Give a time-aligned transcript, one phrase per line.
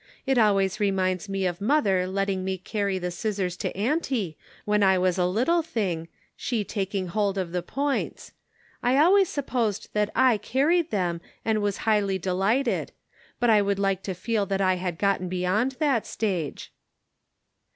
[0.25, 4.35] It always reminds me of mother letting me carry the scissors to auntie,
[4.65, 8.31] when I was a little thing, she taking hold of the points.
[8.81, 12.93] I always sup posed that I carried them, and was highly delighted.
[13.39, 16.73] But I would like to feel that I had gotten beyond that stage."